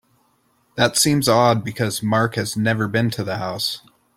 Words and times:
That 0.77 0.97
seems 0.97 1.29
odd 1.29 1.63
because 1.63 2.01
Mark 2.01 2.33
has 2.33 2.57
never 2.57 2.87
been 2.87 3.11
to 3.11 3.23
the 3.23 3.37
house. 3.37 3.83